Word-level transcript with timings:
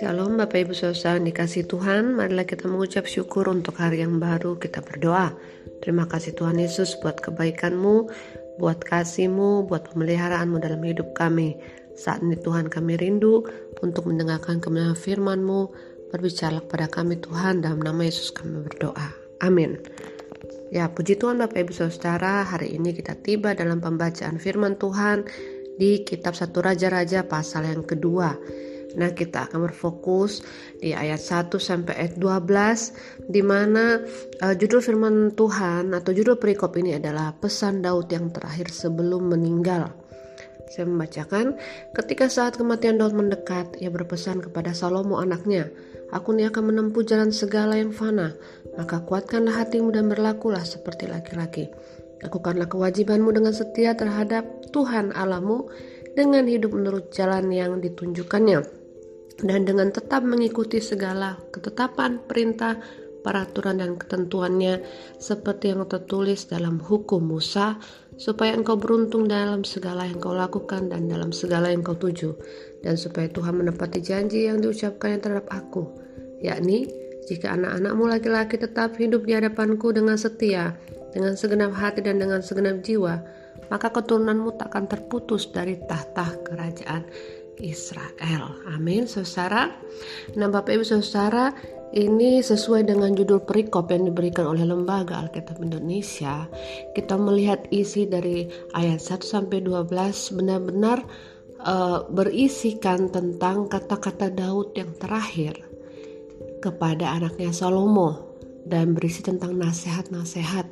Shalom 0.00 0.40
Bapak 0.40 0.64
Ibu 0.64 0.72
Saudara 0.72 1.20
yang 1.20 1.28
dikasih 1.28 1.68
Tuhan. 1.68 2.16
Marilah 2.16 2.48
kita 2.48 2.72
mengucap 2.72 3.04
syukur 3.04 3.52
untuk 3.52 3.76
hari 3.76 4.00
yang 4.00 4.16
baru 4.16 4.56
Kita 4.56 4.80
berdoa. 4.80 5.36
Terima 5.84 6.08
kasih 6.08 6.32
Tuhan 6.32 6.56
Yesus 6.56 6.96
buat 7.04 7.20
kebaikanmu 7.20 8.08
Buat 8.56 8.80
kasihmu, 8.80 9.68
buat 9.68 9.92
pemeliharaanmu 9.92 10.56
dalam 10.56 10.80
hidup 10.80 11.12
kami. 11.12 11.60
Saat 12.00 12.24
ini 12.24 12.40
Tuhan 12.40 12.72
kami 12.72 12.96
rindu 12.96 13.44
Untuk 13.84 14.08
mendengarkan 14.08 14.56
kebenaran 14.56 14.96
firmanmu. 14.96 15.68
Berbicara 16.08 16.64
kepada 16.64 16.88
kami 16.88 17.20
Tuhan 17.20 17.60
Dalam 17.60 17.84
nama 17.84 18.00
Yesus 18.00 18.32
kami 18.32 18.64
berdoa. 18.64 19.12
Amin 19.44 19.76
Ya 20.72 20.88
puji 20.88 21.20
Tuhan 21.20 21.40
Bapak 21.40 21.68
Ibu 21.68 21.72
Saudara. 21.72 22.44
Hari 22.48 22.76
ini 22.76 22.96
kita 22.96 23.18
tiba 23.20 23.52
dalam 23.52 23.84
pembacaan 23.84 24.40
firman 24.40 24.80
Tuhan 24.80 25.28
Di 25.72 26.04
kitab 26.04 26.36
satu 26.36 26.60
Raja-Raja 26.60 27.24
pasal 27.28 27.68
yang 27.68 27.84
kedua. 27.84 28.36
Nah, 28.96 29.10
kita 29.16 29.48
akan 29.48 29.68
berfokus 29.68 30.44
di 30.76 30.92
ayat 30.92 31.20
1 31.20 31.48
sampai 31.56 31.96
ayat 31.96 32.14
12 32.20 33.32
di 33.32 33.40
mana 33.40 34.04
uh, 34.44 34.54
judul 34.54 34.84
firman 34.84 35.32
Tuhan 35.32 35.96
atau 35.96 36.12
judul 36.12 36.36
perikop 36.36 36.76
ini 36.76 37.00
adalah 37.00 37.32
pesan 37.32 37.80
Daud 37.80 38.12
yang 38.12 38.28
terakhir 38.28 38.68
sebelum 38.68 39.32
meninggal. 39.32 39.96
Saya 40.72 40.88
membacakan, 40.88 41.56
ketika 41.92 42.32
saat 42.32 42.56
kematian 42.56 42.96
Daud 42.96 43.12
mendekat, 43.12 43.76
ia 43.76 43.92
berpesan 43.92 44.40
kepada 44.40 44.72
Salomo 44.72 45.20
anaknya, 45.20 45.68
Aku 46.12 46.36
ini 46.36 46.44
akan 46.44 46.72
menempuh 46.72 47.08
jalan 47.08 47.32
segala 47.32 47.80
yang 47.80 47.88
fana, 47.88 48.36
maka 48.78 49.04
kuatkanlah 49.04 49.64
hatimu 49.64 49.92
dan 49.92 50.08
berlakulah 50.08 50.64
seperti 50.64 51.08
laki-laki. 51.08 51.68
Lakukanlah 52.22 52.70
kewajibanmu 52.70 53.34
dengan 53.34 53.50
setia 53.50 53.98
terhadap 53.98 54.46
Tuhan 54.70 55.10
Allahmu 55.12 55.66
dengan 56.14 56.46
hidup 56.46 56.72
menurut 56.76 57.10
jalan 57.10 57.50
yang 57.50 57.82
ditunjukkannya 57.82 58.82
dan 59.42 59.66
dengan 59.66 59.90
tetap 59.90 60.22
mengikuti 60.22 60.78
segala 60.78 61.40
ketetapan, 61.50 62.22
perintah, 62.22 62.78
peraturan 63.22 63.78
dan 63.80 63.98
ketentuannya 63.98 64.82
seperti 65.18 65.72
yang 65.72 65.86
tertulis 65.86 66.46
dalam 66.50 66.82
hukum 66.82 67.22
Musa 67.22 67.78
supaya 68.18 68.52
engkau 68.52 68.76
beruntung 68.76 69.30
dalam 69.30 69.64
segala 69.64 70.04
yang 70.04 70.20
kau 70.20 70.34
lakukan 70.34 70.90
dan 70.90 71.08
dalam 71.08 71.30
segala 71.30 71.70
yang 71.70 71.80
kau 71.80 71.96
tuju 71.96 72.34
dan 72.82 72.98
supaya 72.98 73.30
Tuhan 73.30 73.62
menepati 73.62 74.02
janji 74.02 74.50
yang 74.50 74.58
diucapkannya 74.60 75.18
terhadap 75.22 75.48
aku 75.48 75.86
yakni 76.42 76.90
jika 77.28 77.54
anak-anakmu 77.54 78.04
laki-laki 78.08 78.58
tetap 78.58 78.98
hidup 78.98 79.22
di 79.26 79.38
hadapanku 79.38 79.94
dengan 79.94 80.18
setia 80.18 80.74
dengan 81.12 81.36
segenap 81.36 81.76
hati 81.76 82.02
dan 82.02 82.18
dengan 82.18 82.40
segenap 82.42 82.82
jiwa 82.82 83.20
maka 83.72 83.88
keturunanmu 83.88 84.56
takkan 84.60 84.84
terputus 84.84 85.48
dari 85.48 85.80
tahta 85.88 86.36
kerajaan 86.44 87.08
Israel. 87.60 88.58
Amin, 88.68 89.08
saudara. 89.08 89.70
Nah, 90.34 90.48
Bapak 90.48 90.76
Ibu 90.76 90.84
saudara, 90.84 91.52
ini 91.92 92.40
sesuai 92.40 92.88
dengan 92.88 93.12
judul 93.12 93.44
perikop 93.44 93.92
yang 93.92 94.08
diberikan 94.08 94.48
oleh 94.48 94.64
Lembaga 94.64 95.24
Alkitab 95.24 95.60
Indonesia. 95.60 96.48
Kita 96.96 97.20
melihat 97.20 97.68
isi 97.68 98.08
dari 98.08 98.48
ayat 98.72 99.00
1 99.00 99.20
sampai 99.24 99.60
12 99.64 99.88
benar-benar 100.36 101.04
uh, 101.64 102.08
berisikan 102.08 103.12
tentang 103.12 103.68
kata-kata 103.68 104.32
Daud 104.32 104.72
yang 104.76 104.92
terakhir 104.96 105.71
kepada 106.62 107.18
anaknya 107.18 107.50
Salomo 107.50 108.38
dan 108.62 108.94
berisi 108.94 109.26
tentang 109.26 109.58
nasihat-nasihat. 109.58 110.66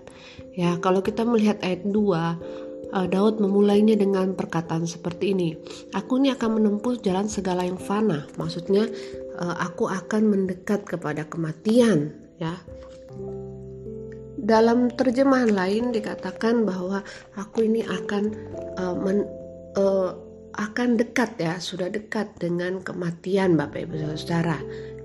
Ya, 0.55 0.79
kalau 0.79 1.03
kita 1.03 1.27
melihat 1.27 1.59
ayat 1.67 1.83
2 1.83 2.71
uh, 2.95 3.07
Daud 3.07 3.39
memulainya 3.39 3.95
dengan 3.99 4.35
perkataan 4.35 4.85
seperti 4.87 5.33
ini. 5.35 5.55
Aku 5.95 6.19
ini 6.19 6.35
akan 6.35 6.61
menempuh 6.61 6.99
jalan 7.01 7.31
segala 7.31 7.67
yang 7.67 7.79
fana. 7.79 8.27
Maksudnya 8.37 8.87
uh, 9.39 9.57
aku 9.59 9.87
akan 9.91 10.23
mendekat 10.31 10.87
kepada 10.87 11.27
kematian, 11.27 12.15
ya. 12.39 12.59
Dalam 14.41 14.91
terjemahan 14.91 15.53
lain 15.53 15.95
dikatakan 15.95 16.67
bahwa 16.67 17.07
aku 17.39 17.71
ini 17.71 17.87
akan 17.87 18.35
uh, 18.81 18.97
men, 18.99 19.29
uh, 19.79 20.17
akan 20.59 20.99
dekat 20.99 21.39
ya, 21.39 21.63
sudah 21.63 21.87
dekat 21.87 22.27
dengan 22.43 22.83
kematian 22.83 23.55
Bapak 23.55 23.87
Ibu 23.87 24.19
Saudara. 24.19 24.59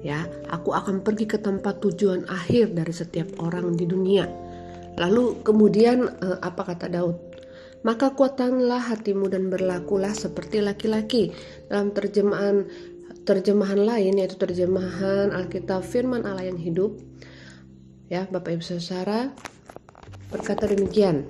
Ya, 0.06 0.30
aku 0.54 0.70
akan 0.70 1.02
pergi 1.02 1.26
ke 1.26 1.42
tempat 1.42 1.82
tujuan 1.82 2.30
akhir 2.30 2.78
dari 2.78 2.94
setiap 2.94 3.42
orang 3.42 3.74
di 3.74 3.90
dunia. 3.90 4.30
Lalu 5.02 5.42
kemudian 5.42 6.06
apa 6.46 6.62
kata 6.62 6.88
Daud? 6.94 7.36
maka 7.86 8.18
kuatkanlah 8.18 8.82
hatimu 8.82 9.30
dan 9.30 9.54
berlakulah 9.54 10.12
seperti 10.12 10.58
laki-laki. 10.58 11.30
Dalam 11.70 11.94
terjemahan 11.94 12.66
terjemahan 13.26 13.78
lain 13.78 14.18
yaitu 14.18 14.42
terjemahan 14.42 15.30
Alkitab 15.30 15.86
Firman 15.86 16.26
Allah 16.26 16.50
yang 16.50 16.58
hidup. 16.58 16.98
Ya, 18.10 18.26
Bapak 18.26 18.58
Ibu 18.58 18.66
Saudara 18.66 19.30
berkata 20.34 20.66
demikian. 20.66 21.30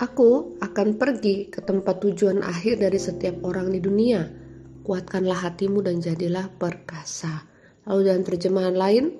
Aku 0.00 0.56
akan 0.64 0.96
pergi 0.96 1.52
ke 1.52 1.60
tempat 1.60 2.00
tujuan 2.00 2.40
akhir 2.40 2.80
dari 2.80 2.96
setiap 2.96 3.44
orang 3.44 3.68
di 3.68 3.84
dunia. 3.84 4.24
Kuatkanlah 4.80 5.46
hatimu 5.46 5.84
dan 5.84 6.00
jadilah 6.00 6.48
perkasa. 6.56 7.44
Lalu 7.88 8.00
dalam 8.06 8.24
terjemahan 8.24 8.76
lain, 8.76 9.16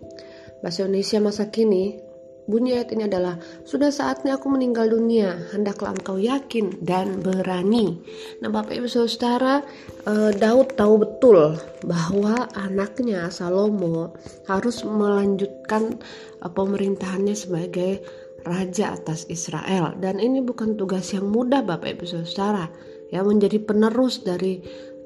bahasa 0.60 0.84
Indonesia 0.84 1.18
masa 1.20 1.48
kini, 1.48 2.10
Bunyi 2.50 2.74
ayat 2.74 2.90
ini 2.98 3.06
adalah, 3.06 3.38
Sudah 3.62 3.94
saatnya 3.94 4.34
aku 4.34 4.50
meninggal 4.50 4.90
dunia, 4.90 5.38
hendaklah 5.54 5.94
engkau 5.94 6.18
yakin 6.18 6.82
dan 6.82 7.22
berani. 7.22 8.02
Nah 8.42 8.50
Bapak 8.50 8.74
Ibu 8.74 8.90
Saudara, 8.90 9.62
eh, 10.02 10.34
Daud 10.34 10.74
tahu 10.74 10.98
betul 10.98 11.54
bahwa 11.86 12.50
anaknya 12.58 13.30
Salomo 13.30 14.18
harus 14.50 14.82
melanjutkan 14.82 16.02
eh, 16.42 16.50
pemerintahannya 16.50 17.38
sebagai 17.38 18.02
raja 18.42 18.98
atas 18.98 19.30
Israel. 19.30 19.94
Dan 20.02 20.18
ini 20.18 20.42
bukan 20.42 20.74
tugas 20.74 21.14
yang 21.14 21.30
mudah 21.30 21.62
Bapak 21.62 22.02
Ibu 22.02 22.04
Saudara, 22.08 22.66
ya 23.14 23.22
menjadi 23.22 23.62
penerus 23.62 24.26
dari 24.26 24.58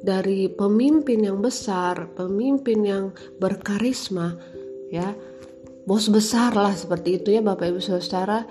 dari 0.04 0.52
pemimpin 0.52 1.24
yang 1.24 1.40
besar, 1.40 2.12
pemimpin 2.12 2.84
yang 2.84 3.04
berkarisma, 3.40 4.36
ya 4.92 5.16
bos 5.88 6.12
besar 6.12 6.52
lah 6.52 6.76
seperti 6.76 7.20
itu 7.20 7.32
ya 7.32 7.40
Bapak 7.40 7.72
Ibu 7.72 7.80
Saudara 7.80 8.44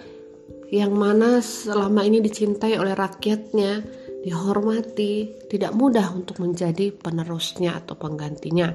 yang 0.74 0.98
mana 0.98 1.38
selama 1.46 2.02
ini 2.02 2.18
dicintai 2.18 2.74
oleh 2.82 2.98
rakyatnya, 2.98 3.86
dihormati, 4.26 5.46
tidak 5.46 5.78
mudah 5.78 6.10
untuk 6.10 6.42
menjadi 6.42 6.90
penerusnya 6.90 7.78
atau 7.78 7.94
penggantinya. 7.94 8.74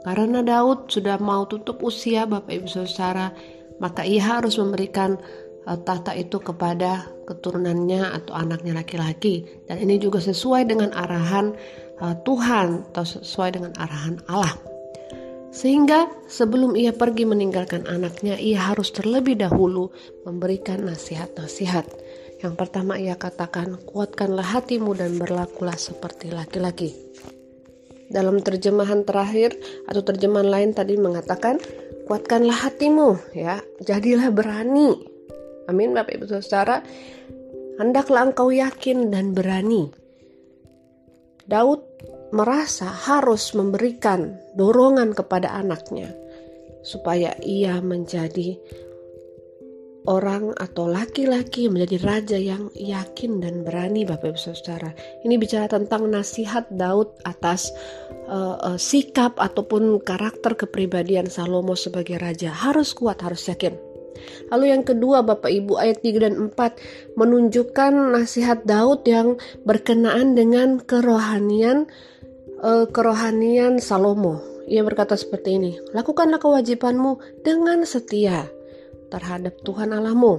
Karena 0.00 0.40
Daud 0.40 0.88
sudah 0.88 1.20
mau 1.20 1.44
tutup 1.44 1.84
usia 1.84 2.24
Bapak 2.24 2.48
Ibu 2.56 2.68
Saudara, 2.72 3.36
maka 3.84 4.00
ia 4.08 4.40
harus 4.40 4.56
memberikan 4.56 5.20
uh, 5.68 5.76
tahta 5.76 6.16
itu 6.16 6.40
kepada 6.40 7.04
keturunannya 7.28 8.16
atau 8.16 8.34
anaknya 8.34 8.74
laki-laki 8.74 9.46
dan 9.70 9.78
ini 9.78 10.02
juga 10.02 10.18
sesuai 10.18 10.66
dengan 10.66 10.90
arahan 10.90 11.54
uh, 12.00 12.16
Tuhan 12.24 12.88
atau 12.90 13.04
sesuai 13.04 13.60
dengan 13.60 13.72
arahan 13.76 14.18
Allah. 14.26 14.56
Sehingga 15.50 16.06
sebelum 16.30 16.78
ia 16.78 16.94
pergi 16.94 17.26
meninggalkan 17.26 17.84
anaknya, 17.90 18.38
ia 18.38 18.70
harus 18.70 18.94
terlebih 18.94 19.34
dahulu 19.34 19.90
memberikan 20.22 20.86
nasihat-nasihat. 20.86 21.86
Yang 22.40 22.54
pertama 22.56 22.96
ia 22.96 23.18
katakan, 23.18 23.76
kuatkanlah 23.82 24.46
hatimu 24.46 24.94
dan 24.94 25.18
berlakulah 25.18 25.74
seperti 25.74 26.30
laki-laki. 26.30 26.94
Dalam 28.10 28.42
terjemahan 28.42 29.02
terakhir 29.02 29.54
atau 29.90 30.02
terjemahan 30.02 30.48
lain 30.48 30.70
tadi 30.70 30.94
mengatakan, 30.98 31.58
kuatkanlah 32.06 32.70
hatimu 32.70 33.18
ya, 33.34 33.58
jadilah 33.82 34.30
berani. 34.30 34.98
Amin 35.66 35.94
Bapak 35.94 36.14
Ibu 36.18 36.26
Saudara. 36.30 36.82
Hendaklah 37.78 38.30
engkau 38.30 38.50
yakin 38.54 39.10
dan 39.10 39.34
berani. 39.34 39.99
Daud 41.48 41.80
merasa 42.30 42.90
harus 42.90 43.52
memberikan 43.54 44.38
dorongan 44.54 45.14
kepada 45.14 45.50
anaknya 45.54 46.10
supaya 46.86 47.36
ia 47.44 47.78
menjadi 47.82 48.56
orang 50.08 50.56
atau 50.56 50.88
laki-laki 50.88 51.68
menjadi 51.68 51.96
raja 52.00 52.38
yang 52.40 52.72
yakin 52.72 53.42
dan 53.44 53.66
berani 53.66 54.08
Bapak 54.08 54.32
Ibu 54.32 54.40
Saudara. 54.40 54.96
Ini 55.26 55.36
bicara 55.36 55.68
tentang 55.68 56.08
nasihat 56.08 56.64
Daud 56.72 57.12
atas 57.28 57.68
uh, 58.30 58.56
uh, 58.64 58.78
sikap 58.80 59.36
ataupun 59.36 60.00
karakter 60.00 60.56
kepribadian 60.56 61.28
Salomo 61.28 61.76
sebagai 61.76 62.16
raja. 62.16 62.48
Harus 62.48 62.96
kuat, 62.96 63.20
harus 63.20 63.44
yakin. 63.44 63.89
Lalu 64.50 64.64
yang 64.74 64.82
kedua 64.82 65.22
Bapak 65.22 65.50
Ibu 65.50 65.78
ayat 65.78 66.02
3 66.02 66.24
dan 66.24 66.34
4 66.50 67.16
menunjukkan 67.18 67.92
nasihat 68.14 68.66
Daud 68.66 69.06
yang 69.06 69.38
berkenaan 69.64 70.34
dengan 70.34 70.82
kerohanian 70.82 71.86
uh, 72.60 72.86
kerohanian 72.88 73.80
Salomo. 73.80 74.40
Ia 74.70 74.86
berkata 74.86 75.18
seperti 75.18 75.58
ini, 75.58 75.72
lakukanlah 75.90 76.38
kewajibanmu 76.38 77.42
dengan 77.42 77.82
setia. 77.82 78.46
terhadap 79.10 79.58
Tuhan 79.66 79.90
Allahmu. 79.90 80.38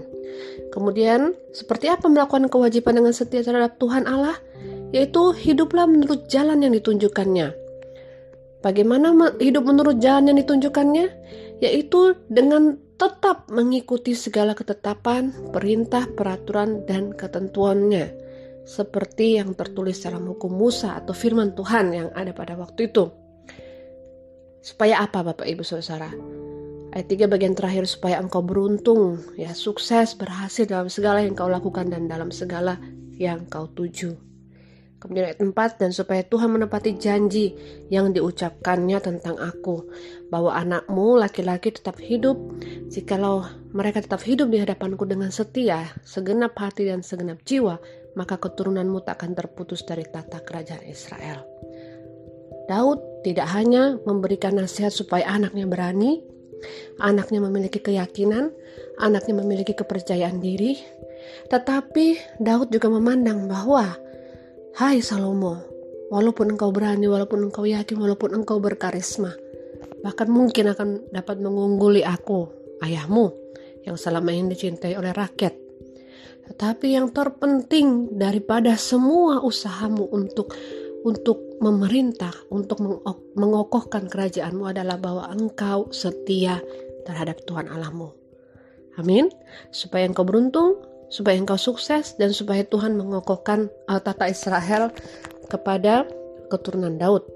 Kemudian, 0.72 1.36
seperti 1.52 1.92
apa 1.92 2.08
melakukan 2.08 2.48
kewajiban 2.48 3.04
dengan 3.04 3.12
setia 3.12 3.44
terhadap 3.44 3.76
Tuhan 3.76 4.08
Allah? 4.08 4.40
Yaitu 4.96 5.36
hiduplah 5.36 5.84
menurut 5.92 6.32
jalan 6.32 6.64
yang 6.64 6.72
ditunjukkannya. 6.72 7.52
Bagaimana 8.64 9.12
hidup 9.44 9.68
menurut 9.68 10.00
jalan 10.00 10.32
yang 10.32 10.40
ditunjukkannya? 10.40 11.06
Yaitu 11.60 12.16
dengan 12.32 12.80
tetap 13.02 13.50
mengikuti 13.50 14.14
segala 14.14 14.54
ketetapan, 14.54 15.34
perintah, 15.50 16.06
peraturan, 16.06 16.86
dan 16.86 17.18
ketentuannya. 17.18 18.14
Seperti 18.62 19.42
yang 19.42 19.58
tertulis 19.58 20.06
dalam 20.06 20.30
hukum 20.30 20.54
Musa 20.54 20.94
atau 20.94 21.18
firman 21.18 21.58
Tuhan 21.58 21.98
yang 21.98 22.10
ada 22.14 22.30
pada 22.30 22.54
waktu 22.54 22.94
itu. 22.94 23.10
Supaya 24.62 25.02
apa 25.02 25.26
Bapak 25.26 25.50
Ibu 25.50 25.66
Saudara? 25.66 26.14
Ayat 26.94 27.10
3 27.10 27.26
bagian 27.26 27.58
terakhir 27.58 27.90
supaya 27.90 28.22
engkau 28.22 28.46
beruntung, 28.46 29.18
ya 29.34 29.58
sukses, 29.58 30.14
berhasil 30.14 30.70
dalam 30.70 30.86
segala 30.86 31.26
yang 31.26 31.34
kau 31.34 31.50
lakukan 31.50 31.90
dan 31.90 32.06
dalam 32.06 32.30
segala 32.30 32.78
yang 33.18 33.50
kau 33.50 33.66
tuju. 33.66 34.31
Kemudian 35.02 35.34
ayat 35.34 35.42
4 35.42 35.82
dan 35.82 35.90
supaya 35.90 36.22
Tuhan 36.22 36.54
menepati 36.54 36.94
janji 37.02 37.58
yang 37.90 38.14
diucapkannya 38.14 39.02
tentang 39.02 39.34
aku 39.42 39.90
bahwa 40.30 40.54
anakmu 40.54 41.18
laki-laki 41.18 41.74
tetap 41.74 41.98
hidup 41.98 42.38
jikalau 42.94 43.42
mereka 43.74 44.06
tetap 44.06 44.22
hidup 44.22 44.54
di 44.54 44.62
hadapanku 44.62 45.10
dengan 45.10 45.34
setia 45.34 45.90
segenap 46.06 46.54
hati 46.54 46.86
dan 46.86 47.02
segenap 47.02 47.42
jiwa 47.42 47.82
maka 48.14 48.38
keturunanmu 48.38 49.02
tak 49.02 49.24
akan 49.24 49.34
terputus 49.34 49.82
dari 49.88 50.06
tata 50.06 50.44
kerajaan 50.44 50.86
Israel. 50.86 51.48
Daud 52.68 53.26
tidak 53.26 53.52
hanya 53.52 54.00
memberikan 54.06 54.56
nasihat 54.56 54.94
supaya 54.94 55.28
anaknya 55.28 55.68
berani, 55.68 56.24
anaknya 57.02 57.44
memiliki 57.44 57.82
keyakinan, 57.82 58.54
anaknya 59.02 59.34
memiliki 59.44 59.76
kepercayaan 59.76 60.40
diri, 60.40 60.80
tetapi 61.52 62.38
Daud 62.40 62.72
juga 62.72 62.88
memandang 62.92 63.48
bahwa 63.50 63.96
Hai 64.72 65.04
Salomo, 65.04 65.60
walaupun 66.08 66.56
engkau 66.56 66.72
berani, 66.72 67.04
walaupun 67.04 67.52
engkau 67.52 67.68
yakin, 67.68 68.00
walaupun 68.00 68.32
engkau 68.32 68.64
berkarisma, 68.64 69.36
bahkan 70.00 70.32
mungkin 70.32 70.72
akan 70.72 71.12
dapat 71.12 71.44
mengungguli 71.44 72.08
aku, 72.08 72.48
ayahmu, 72.80 73.36
yang 73.84 74.00
selama 74.00 74.32
ini 74.32 74.56
dicintai 74.56 74.96
oleh 74.96 75.12
rakyat. 75.12 75.52
Tetapi 76.48 76.88
yang 76.88 77.12
terpenting 77.12 78.16
daripada 78.16 78.80
semua 78.80 79.44
usahamu 79.44 80.08
untuk 80.08 80.56
untuk 81.04 81.60
memerintah, 81.60 82.32
untuk 82.48 82.80
mengokohkan 83.36 84.08
kerajaanmu 84.08 84.72
adalah 84.72 84.96
bahwa 84.96 85.28
engkau 85.36 85.92
setia 85.92 86.64
terhadap 87.04 87.44
Tuhan 87.44 87.68
Allahmu. 87.68 88.14
Amin. 88.96 89.28
Supaya 89.76 90.08
engkau 90.08 90.24
beruntung, 90.24 90.80
supaya 91.12 91.36
engkau 91.36 91.60
sukses 91.60 92.16
dan 92.16 92.32
supaya 92.32 92.64
Tuhan 92.64 92.96
mengokohkan 92.96 93.68
tata 93.86 94.32
Israel 94.32 94.96
kepada 95.52 96.08
keturunan 96.48 96.96
Daud. 96.96 97.28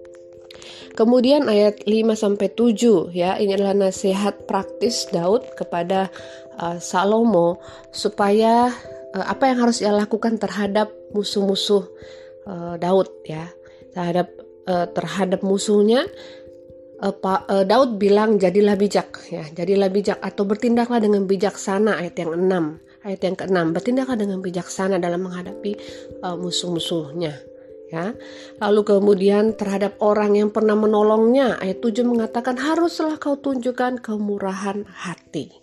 Kemudian 0.96 1.52
ayat 1.52 1.84
5 1.84 2.16
sampai 2.16 2.48
7 2.56 3.12
ya, 3.12 3.36
ini 3.36 3.52
adalah 3.52 3.76
nasihat 3.76 4.48
praktis 4.48 5.12
Daud 5.12 5.44
kepada 5.60 6.08
uh, 6.56 6.80
Salomo 6.80 7.60
supaya 7.92 8.72
uh, 9.12 9.26
apa 9.28 9.52
yang 9.52 9.68
harus 9.68 9.84
ia 9.84 9.92
lakukan 9.92 10.40
terhadap 10.40 10.96
musuh-musuh 11.12 11.84
uh, 12.48 12.76
Daud 12.80 13.12
ya. 13.28 13.52
Terhadap 13.92 14.32
uh, 14.72 14.88
terhadap 14.92 15.44
musuhnya 15.44 16.08
uh, 17.04 17.12
uh, 17.12 17.64
Daud 17.68 18.00
bilang 18.00 18.40
jadilah 18.40 18.80
bijak 18.80 19.28
ya, 19.28 19.44
jadilah 19.52 19.92
bijak 19.92 20.24
atau 20.24 20.48
bertindaklah 20.48 21.04
dengan 21.04 21.28
bijaksana 21.28 22.00
ayat 22.00 22.16
yang 22.24 22.40
6 22.40 22.85
Ayat 23.06 23.22
yang 23.22 23.38
keenam, 23.38 23.70
bertindaklah 23.70 24.18
dengan 24.18 24.42
bijaksana 24.42 24.98
dalam 24.98 25.30
menghadapi 25.30 25.78
uh, 26.26 26.34
musuh-musuhnya. 26.34 27.38
Ya. 27.94 28.18
Lalu 28.58 28.82
kemudian 28.98 29.54
terhadap 29.54 30.02
orang 30.02 30.34
yang 30.34 30.50
pernah 30.50 30.74
menolongnya, 30.74 31.62
ayat 31.62 31.86
7 31.86 32.02
mengatakan 32.02 32.58
haruslah 32.58 33.22
kau 33.22 33.38
tunjukkan 33.38 34.02
kemurahan 34.02 34.90
hati. 34.90 35.54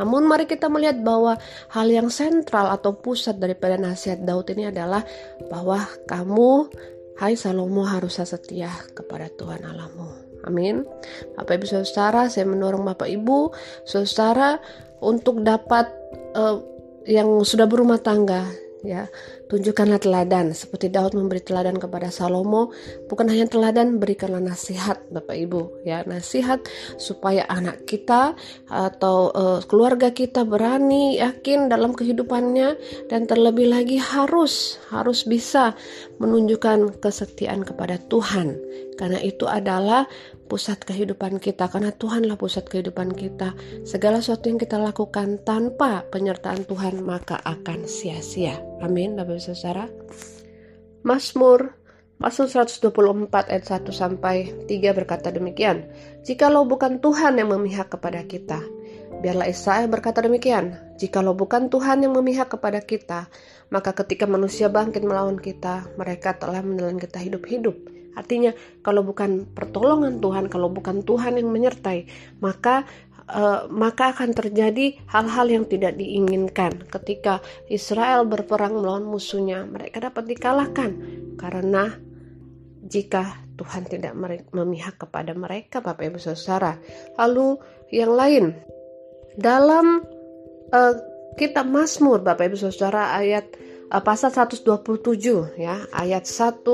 Namun 0.00 0.24
mari 0.24 0.48
kita 0.48 0.72
melihat 0.72 1.04
bahwa 1.04 1.36
hal 1.76 1.92
yang 1.92 2.08
sentral 2.08 2.72
atau 2.72 2.96
pusat 2.96 3.36
daripada 3.36 3.76
nasihat 3.76 4.24
Daud 4.24 4.48
ini 4.56 4.72
adalah 4.72 5.04
bahwa 5.52 5.84
kamu 6.08 6.72
Hai 7.18 7.34
Salomo 7.34 7.82
harus 7.82 8.22
setia 8.22 8.70
kepada 8.94 9.26
Tuhan 9.34 9.66
Allahmu. 9.66 10.06
Amin. 10.46 10.86
Bapak 11.34 11.58
Ibu 11.58 11.66
Saudara, 11.66 12.30
saya 12.30 12.46
mendorong 12.46 12.86
Bapak 12.86 13.10
Ibu 13.10 13.50
Saudara 13.82 14.62
untuk 15.02 15.42
dapat 15.42 15.90
uh, 16.38 16.62
yang 17.08 17.40
sudah 17.40 17.64
berumah 17.64 17.98
tangga 18.04 18.44
ya. 18.84 19.08
Tunjukkanlah 19.48 19.96
teladan. 20.04 20.52
Seperti 20.52 20.92
Daud 20.92 21.16
memberi 21.16 21.40
teladan 21.40 21.80
kepada 21.80 22.12
Salomo 22.12 22.70
bukan 23.08 23.32
hanya 23.32 23.48
teladan 23.48 23.96
berikanlah 23.96 24.44
nasihat 24.44 25.00
Bapak 25.08 25.34
Ibu 25.34 25.88
ya. 25.88 26.04
Nasihat 26.04 26.62
supaya 27.00 27.48
anak 27.48 27.88
kita 27.88 28.36
atau 28.68 29.32
uh, 29.32 29.60
keluarga 29.64 30.12
kita 30.12 30.44
berani 30.44 31.16
yakin 31.16 31.72
dalam 31.72 31.96
kehidupannya 31.96 32.76
dan 33.08 33.24
terlebih 33.24 33.72
lagi 33.72 33.96
harus 33.96 34.76
harus 34.92 35.24
bisa 35.24 35.72
menunjukkan 36.20 37.00
kesetiaan 37.00 37.64
kepada 37.64 37.96
Tuhan. 38.12 38.60
Karena 38.98 39.22
itu 39.22 39.46
adalah 39.46 40.10
pusat 40.48 40.80
kehidupan 40.82 41.38
kita 41.38 41.68
karena 41.68 41.92
Tuhanlah 41.92 42.40
pusat 42.40 42.66
kehidupan 42.66 43.12
kita. 43.12 43.52
Segala 43.84 44.24
sesuatu 44.24 44.48
yang 44.48 44.56
kita 44.56 44.80
lakukan 44.80 45.44
tanpa 45.44 46.08
penyertaan 46.08 46.64
Tuhan 46.64 47.04
maka 47.04 47.38
akan 47.44 47.84
sia-sia. 47.84 48.56
Amin, 48.80 49.14
Bapak 49.14 49.38
Ibu 49.38 49.44
Saudara. 49.52 49.86
Mazmur 51.04 51.78
Pasal 52.18 52.50
124 52.50 53.30
ayat 53.46 53.62
1 53.62 53.94
sampai 53.94 54.50
3 54.66 54.90
berkata 54.90 55.30
demikian. 55.30 55.86
Jikalau 56.26 56.66
bukan 56.66 56.98
Tuhan 56.98 57.38
yang 57.38 57.54
memihak 57.54 57.94
kepada 57.94 58.26
kita, 58.26 58.58
biarlah 59.22 59.46
Israel 59.46 59.86
berkata 59.86 60.26
demikian. 60.26 60.74
Jikalau 60.98 61.38
bukan 61.38 61.70
Tuhan 61.70 62.02
yang 62.02 62.18
memihak 62.18 62.50
kepada 62.50 62.82
kita, 62.82 63.30
maka 63.70 63.94
ketika 63.94 64.26
manusia 64.26 64.66
bangkit 64.66 65.06
melawan 65.06 65.38
kita, 65.38 65.86
mereka 65.94 66.34
telah 66.34 66.58
menelan 66.58 66.98
kita 66.98 67.22
hidup-hidup. 67.22 67.97
Artinya, 68.18 68.50
kalau 68.82 69.06
bukan 69.06 69.46
pertolongan 69.46 70.18
Tuhan, 70.18 70.50
kalau 70.50 70.66
bukan 70.66 71.06
Tuhan 71.06 71.38
yang 71.38 71.54
menyertai, 71.54 72.10
maka 72.42 72.82
uh, 73.30 73.68
maka 73.70 74.16
akan 74.16 74.32
terjadi 74.32 74.96
hal-hal 75.08 75.46
yang 75.46 75.64
tidak 75.68 75.96
diinginkan. 76.00 76.88
Ketika 76.88 77.44
Israel 77.68 78.24
berperang 78.24 78.76
melawan 78.76 79.06
musuhnya, 79.06 79.62
mereka 79.68 80.02
dapat 80.02 80.26
dikalahkan 80.26 80.90
karena 81.36 81.94
jika 82.88 83.36
Tuhan 83.58 83.84
tidak 83.84 84.16
memihak 84.54 84.96
kepada 84.96 85.36
mereka, 85.36 85.84
Bapak 85.84 86.08
Ibu 86.08 86.18
Saudara. 86.18 86.78
Lalu 87.20 87.58
yang 87.92 88.14
lain 88.16 88.44
dalam 89.36 90.00
uh, 90.72 90.94
kitab 91.36 91.68
Mazmur, 91.68 92.24
Bapak 92.24 92.48
Ibu 92.48 92.56
Saudara 92.56 93.12
ayat 93.18 93.50
uh, 93.92 94.00
pasal 94.00 94.32
127 94.32 95.60
ya, 95.60 95.84
ayat 95.92 96.24
1 96.24 96.64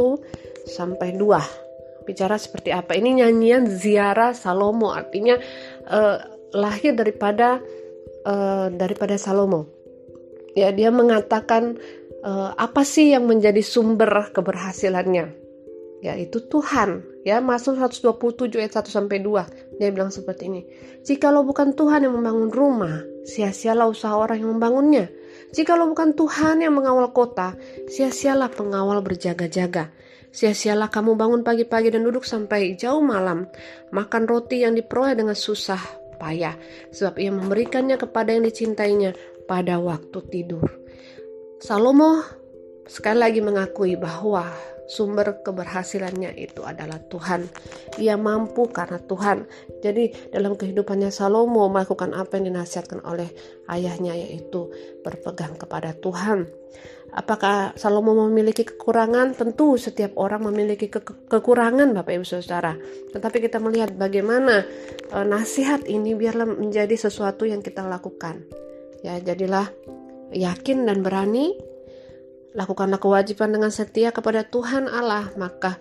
sampai 0.65 1.17
2 1.17 1.65
bicara 2.05 2.37
seperti 2.37 2.71
apa? 2.71 2.95
Ini 2.95 3.25
nyanyian 3.25 3.67
ziarah 3.67 4.37
Salomo 4.37 4.93
artinya 4.93 5.41
uh, 5.89 6.17
lahir 6.53 6.93
daripada 6.95 7.59
uh, 8.29 8.69
daripada 8.71 9.17
Salomo. 9.17 9.67
Ya 10.55 10.71
dia 10.71 10.95
mengatakan 10.95 11.81
uh, 12.23 12.55
apa 12.55 12.87
sih 12.87 13.11
yang 13.11 13.27
menjadi 13.27 13.65
sumber 13.65 14.31
keberhasilannya? 14.31 15.43
Yaitu 16.05 16.45
Tuhan. 16.47 17.03
Ya 17.25 17.41
masuk 17.41 17.81
127 17.81 18.61
ayat 18.61 18.77
1 18.77 18.93
sampai 18.93 19.25
2 19.25 19.81
dia 19.81 19.89
bilang 19.89 20.13
seperti 20.13 20.53
ini. 20.53 20.63
Jikalau 21.03 21.43
bukan 21.43 21.73
Tuhan 21.73 22.05
yang 22.05 22.15
membangun 22.15 22.53
rumah 22.53 23.01
sia-sialah 23.25 23.89
usaha 23.89 24.13
orang 24.13 24.45
yang 24.45 24.53
membangunnya. 24.61 25.09
Jikalau 25.57 25.89
bukan 25.89 26.13
Tuhan 26.13 26.61
yang 26.61 26.77
mengawal 26.77 27.17
kota 27.17 27.57
sia-sialah 27.89 28.53
pengawal 28.53 29.01
berjaga-jaga 29.01 29.89
Sia-sialah 30.35 30.91
kamu 30.91 31.15
bangun 31.15 31.47
pagi-pagi 31.47 31.95
dan 31.95 32.03
duduk 32.03 32.27
sampai 32.27 32.75
jauh 32.75 32.99
malam, 32.99 33.47
makan 33.95 34.27
roti 34.27 34.67
yang 34.67 34.75
diperoleh 34.75 35.15
dengan 35.15 35.39
susah 35.39 35.79
payah, 36.19 36.59
sebab 36.91 37.23
ia 37.23 37.31
memberikannya 37.31 37.95
kepada 37.95 38.35
yang 38.35 38.43
dicintainya 38.43 39.15
pada 39.47 39.79
waktu 39.79 40.19
tidur. 40.35 40.67
Salomo 41.63 42.27
sekali 42.91 43.23
lagi 43.23 43.41
mengakui 43.47 43.95
bahwa 43.95 44.51
sumber 44.85 45.41
keberhasilannya 45.41 46.37
itu 46.37 46.65
adalah 46.65 47.01
Tuhan. 47.09 47.49
Ia 48.01 48.17
mampu 48.21 48.69
karena 48.69 49.01
Tuhan. 49.01 49.49
Jadi 49.81 50.33
dalam 50.33 50.57
kehidupannya 50.57 51.09
Salomo 51.09 51.69
melakukan 51.69 52.13
apa 52.13 52.37
yang 52.41 52.55
dinasihatkan 52.55 53.05
oleh 53.05 53.29
ayahnya 53.69 54.17
yaitu 54.17 54.69
berpegang 55.01 55.57
kepada 55.57 55.97
Tuhan. 55.97 56.49
Apakah 57.15 57.79
Salomo 57.79 58.27
memiliki 58.27 58.67
kekurangan? 58.67 59.39
Tentu 59.39 59.79
setiap 59.79 60.19
orang 60.19 60.51
memiliki 60.51 60.91
ke 60.91 60.99
kekurangan 61.31 61.95
Bapak 61.95 62.11
Ibu 62.19 62.27
Saudara. 62.27 62.75
Tetapi 63.15 63.39
kita 63.39 63.63
melihat 63.63 63.95
bagaimana 63.95 64.67
e, 65.15 65.19
nasihat 65.23 65.87
ini 65.87 66.19
biarlah 66.19 66.51
menjadi 66.51 66.99
sesuatu 66.99 67.47
yang 67.47 67.63
kita 67.63 67.87
lakukan. 67.87 68.43
Ya, 69.07 69.23
jadilah 69.23 69.71
yakin 70.35 70.91
dan 70.91 71.07
berani 71.07 71.55
lakukanlah 72.55 73.03
kewajiban 73.03 73.51
dengan 73.51 73.75
setia 73.75 74.15
kepada 74.15 74.47
Tuhan 74.47 74.87
Allah, 74.87 75.29
maka 75.35 75.77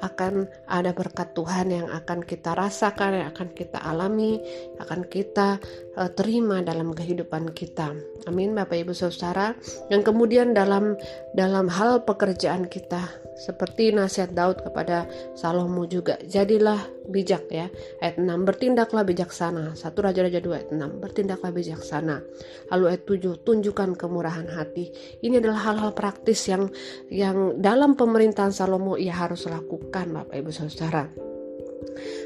akan 0.00 0.48
ada 0.66 0.90
berkat 0.90 1.36
Tuhan 1.36 1.70
yang 1.70 1.86
akan 1.92 2.24
kita 2.24 2.56
rasakan, 2.56 3.20
yang 3.20 3.28
akan 3.30 3.48
kita 3.52 3.78
alami, 3.78 4.40
akan 4.80 5.06
kita 5.06 5.60
uh, 5.96 6.10
terima 6.12 6.60
dalam 6.60 6.92
kehidupan 6.92 7.54
kita. 7.54 7.94
Amin, 8.26 8.54
Bapak 8.54 8.78
Ibu 8.78 8.94
Saudara. 8.94 9.54
Yang 9.88 10.12
kemudian 10.12 10.52
dalam 10.52 10.98
dalam 11.34 11.66
hal 11.70 12.02
pekerjaan 12.06 12.70
kita, 12.70 13.24
seperti 13.34 13.90
nasihat 13.90 14.30
Daud 14.30 14.62
kepada 14.62 15.10
Salomo 15.34 15.84
juga, 15.90 16.18
jadilah 16.22 16.78
bijak 17.10 17.50
ya. 17.50 17.66
Ayat 17.98 18.16
6, 18.22 18.30
bertindaklah 18.46 19.02
bijaksana. 19.02 19.74
Satu 19.74 20.06
Raja-Raja 20.06 20.38
2 20.38 20.54
ayat 20.54 20.70
6, 20.70 21.02
bertindaklah 21.02 21.50
bijaksana. 21.50 22.22
Lalu 22.70 22.84
ayat 22.94 23.02
7, 23.04 23.42
tunjukkan 23.42 23.98
kemurahan 23.98 24.48
hati. 24.54 24.94
Ini 25.20 25.42
adalah 25.42 25.66
hal-hal 25.66 25.90
praktis 25.92 26.46
yang 26.46 26.70
yang 27.10 27.58
dalam 27.58 27.98
pemerintahan 27.98 28.54
Salomo 28.54 28.94
ia 28.94 29.12
harus 29.12 29.50
lakukan 29.50 30.14
Bapak 30.14 30.36
Ibu 30.38 30.50
Saudara. 30.54 31.33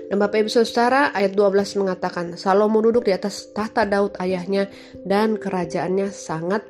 Dan 0.08 0.16
Bapak 0.16 0.44
Ibu 0.44 0.50
Saudara, 0.50 1.12
ayat 1.12 1.36
12 1.36 1.80
mengatakan, 1.80 2.34
Salomo 2.40 2.80
duduk 2.80 3.06
di 3.06 3.12
atas 3.12 3.52
tahta 3.52 3.84
Daud 3.84 4.16
ayahnya 4.18 4.72
dan 5.04 5.36
kerajaannya 5.36 6.08
sangat 6.10 6.64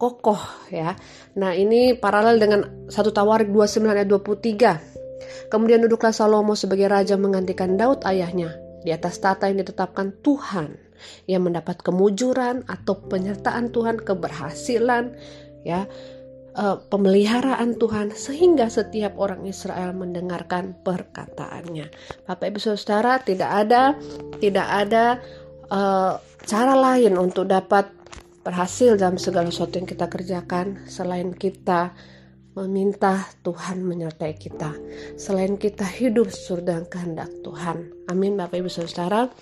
kokoh 0.00 0.40
ya. 0.72 0.98
Nah 1.38 1.54
ini 1.54 1.94
paralel 1.94 2.42
dengan 2.42 2.60
satu 2.90 3.14
Tawarik 3.14 3.54
29 3.54 3.86
ayat 3.86 4.08
23. 4.10 5.52
Kemudian 5.52 5.78
duduklah 5.84 6.10
Salomo 6.10 6.58
sebagai 6.58 6.90
raja 6.90 7.14
menggantikan 7.14 7.78
Daud 7.78 8.02
ayahnya 8.08 8.58
di 8.82 8.90
atas 8.90 9.22
tata 9.22 9.46
yang 9.46 9.62
ditetapkan 9.62 10.18
Tuhan 10.24 10.74
yang 11.26 11.46
mendapat 11.46 11.82
kemujuran 11.82 12.66
atau 12.66 12.98
penyertaan 13.06 13.70
Tuhan, 13.70 14.02
keberhasilan 14.02 15.14
ya 15.62 15.86
uh, 16.56 16.76
pemeliharaan 16.88 17.76
Tuhan 17.76 18.12
sehingga 18.12 18.68
setiap 18.68 19.16
orang 19.16 19.44
Israel 19.48 19.96
mendengarkan 19.96 20.76
perkataannya. 20.80 21.88
Bapak 22.28 22.46
Ibu 22.52 22.60
Saudara, 22.60 23.20
tidak 23.20 23.50
ada 23.50 23.96
tidak 24.38 24.68
ada 24.68 25.04
uh, 25.72 26.16
cara 26.44 26.74
lain 26.76 27.16
untuk 27.16 27.48
dapat 27.48 27.88
berhasil 28.42 28.98
dalam 28.98 29.16
segala 29.22 29.48
sesuatu 29.48 29.78
yang 29.78 29.88
kita 29.88 30.06
kerjakan 30.10 30.82
selain 30.90 31.30
kita 31.30 31.94
meminta 32.52 33.32
Tuhan 33.40 33.80
menyertai 33.80 34.36
kita. 34.36 34.76
Selain 35.16 35.56
kita 35.56 35.88
hidup 35.88 36.28
dengan 36.60 36.84
kehendak 36.84 37.32
Tuhan. 37.40 38.08
Amin 38.12 38.36
Bapak 38.36 38.60
Ibu 38.60 38.68
Saudara 38.68 39.32